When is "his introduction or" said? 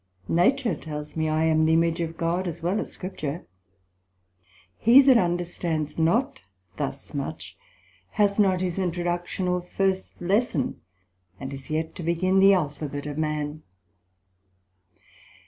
8.61-9.61